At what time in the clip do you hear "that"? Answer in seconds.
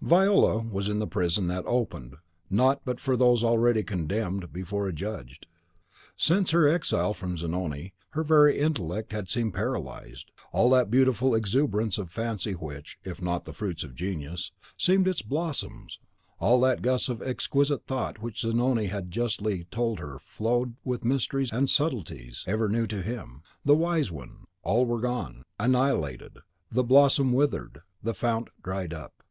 1.48-1.64, 10.70-10.92, 16.60-16.82